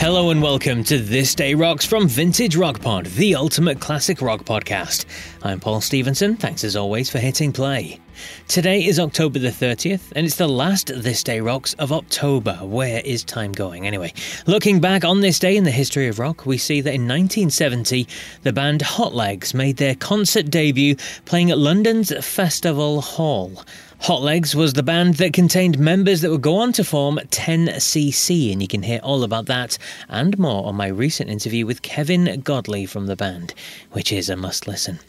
[0.00, 4.46] Hello and welcome to This Day Rocks from Vintage Rock Pod, the ultimate classic rock
[4.46, 5.04] podcast.
[5.42, 6.36] I'm Paul Stevenson.
[6.36, 8.00] Thanks as always for hitting play.
[8.48, 12.54] Today is October the 30th, and it's the last This Day Rocks of October.
[12.62, 14.14] Where is time going anyway?
[14.46, 18.08] Looking back on this day in the history of rock, we see that in 1970,
[18.42, 20.96] the band Hot Legs made their concert debut
[21.26, 23.64] playing at London's Festival Hall.
[24.04, 28.50] Hot Legs was the band that contained members that would go on to form 10cc,
[28.50, 29.76] and you can hear all about that
[30.08, 33.52] and more on my recent interview with Kevin Godley from the band,
[33.92, 35.00] which is a must listen.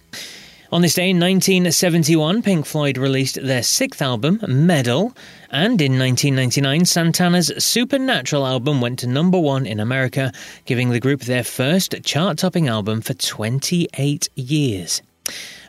[0.74, 5.16] On this day in 1971, Pink Floyd released their sixth album, Meddle,
[5.50, 10.34] and in 1999, Santana's Supernatural album went to number one in America,
[10.66, 15.02] giving the group their first chart topping album for 28 years.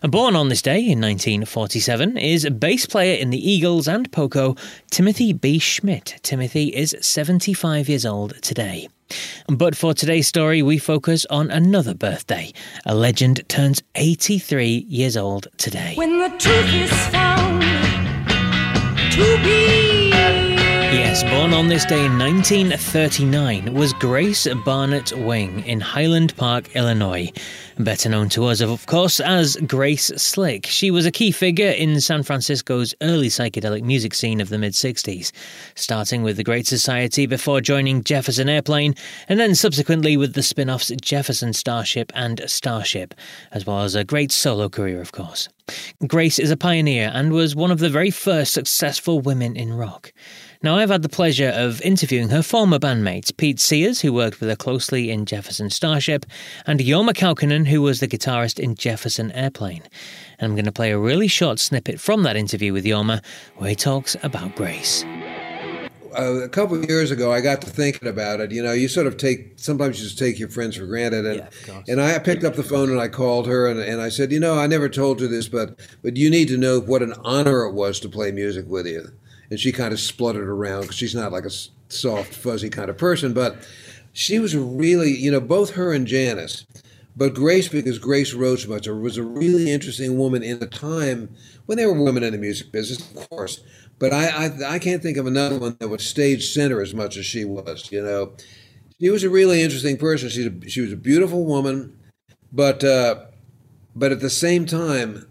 [0.03, 4.57] Born on this day in 1947 is bass player in the Eagles and Poco,
[4.91, 5.59] Timothy B.
[5.59, 6.21] Schmit.
[6.23, 8.89] Timothy is 75 years old today.
[9.49, 12.53] But for today's story, we focus on another birthday.
[12.87, 15.95] A legend turns 83 years old today.
[15.97, 17.32] When the truth is found
[21.53, 27.31] born on this day in 1939 was Grace Barnett Wing in Highland Park, Illinois.
[27.79, 30.65] Better known to us, of course, as Grace Slick.
[30.67, 34.73] She was a key figure in San Francisco's early psychedelic music scene of the mid
[34.73, 35.31] 60s,
[35.75, 38.95] starting with the Great Society before joining Jefferson Airplane,
[39.29, 43.15] and then subsequently with the spin offs Jefferson Starship and Starship,
[43.51, 45.49] as well as a great solo career, of course.
[46.07, 50.13] Grace is a pioneer and was one of the very first successful women in rock.
[50.65, 54.49] Now, I've had the pleasure of interviewing her former bandmates, Pete Sears, who worked with
[54.49, 56.25] her closely in Jefferson Starship,
[56.69, 59.83] and Jorma Kaukonen, who was the guitarist in Jefferson Airplane.
[60.39, 63.25] And I'm going to play a really short snippet from that interview with Jorma,
[63.57, 65.05] where he talks about Grace.
[66.17, 68.53] Uh, a couple of years ago, I got to thinking about it.
[68.53, 71.49] You know, you sort of take sometimes you just take your friends for granted, and
[71.67, 74.31] Yeah, and I picked up the phone and I called her and, and I said,
[74.31, 77.15] you know, I never told you this, but but you need to know what an
[77.25, 79.09] honor it was to play music with you.
[79.53, 81.51] And she kind of spluttered around because she's not like a
[81.91, 83.69] soft, fuzzy kind of person, but
[84.15, 86.65] she was really, you know, both her and Janis,
[87.15, 91.37] but Grace because Grace much, was a really interesting woman in a time
[91.67, 93.63] when there were women in the music business, of course.
[93.99, 97.19] But I, I, I can't think of another one that was stage center as much
[97.19, 97.93] as she was.
[97.93, 98.33] You know,
[98.99, 100.31] she was a really interesting person.
[100.31, 101.95] She's a, she was a beautiful woman,
[102.51, 103.27] but uh,
[103.95, 105.27] but at the same time,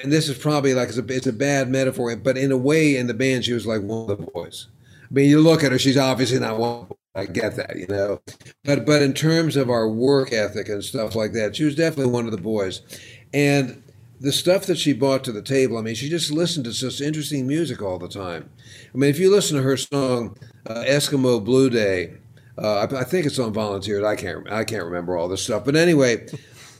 [0.00, 2.96] and this is probably like it's a, it's a bad metaphor, but in a way,
[2.96, 4.68] in the band, she was like one of the boys.
[5.10, 6.86] I mean, you look at her; she's obviously not one.
[7.14, 8.20] I get that, you know,
[8.64, 12.12] but but in terms of our work ethic and stuff like that, she was definitely
[12.12, 12.82] one of the boys,
[13.34, 13.82] and
[14.20, 15.78] the stuff that she brought to the table.
[15.78, 18.50] I mean, she just listened to such interesting music all the time.
[18.94, 22.14] I mean, if you listen to her song uh, "Eskimo Blue Day,"
[22.56, 24.04] uh, I, I think it's on Volunteers.
[24.04, 26.26] I can't I can't remember all this stuff, but anyway,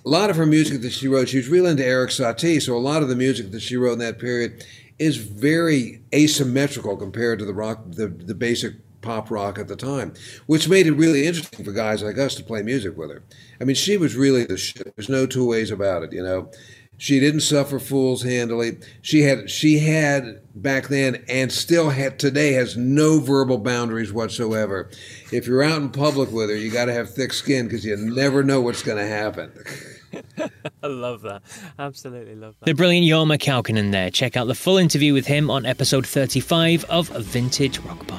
[0.04, 2.62] a lot of her music that she wrote, she was really into Eric Satie.
[2.62, 4.64] So a lot of the music that she wrote in that period
[4.98, 10.12] is very asymmetrical compared to the rock, the, the basic pop rock at the time,
[10.46, 13.22] which made it really interesting for guys like us to play music with her.
[13.60, 14.94] I mean, she was really the shit.
[14.96, 16.50] There's no two ways about it, you know.
[17.00, 18.76] She didn't suffer fools handily.
[19.00, 24.90] She had she had back then and still had today has no verbal boundaries whatsoever.
[25.32, 27.96] If you're out in public with her, you got to have thick skin because you
[27.96, 29.50] never know what's going to happen.
[30.82, 31.40] I love that.
[31.78, 32.66] Absolutely love that.
[32.66, 34.10] The brilliant Jorma Kaukonen there.
[34.10, 38.09] Check out the full interview with him on episode 35 of Vintage Rock Pod.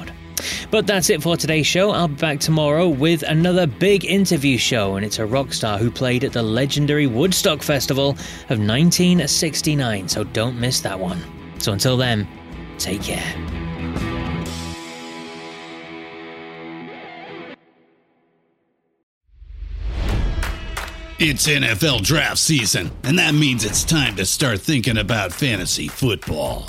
[0.70, 1.90] But that's it for today's show.
[1.90, 5.90] I'll be back tomorrow with another big interview show, and it's a rock star who
[5.90, 11.20] played at the legendary Woodstock Festival of 1969, so don't miss that one.
[11.58, 12.26] So until then,
[12.78, 13.22] take care.
[21.24, 26.68] It's NFL draft season, and that means it's time to start thinking about fantasy football.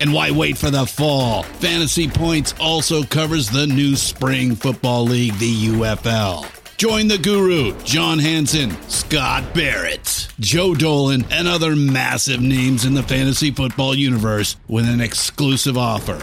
[0.00, 1.42] And why wait for the fall?
[1.42, 6.46] Fantasy Points also covers the new spring football league, the UFL.
[6.78, 10.28] Join the guru, John Hansen, Scott Barrett.
[10.38, 16.22] Joe Dolan, and other massive names in the fantasy football universe with an exclusive offer.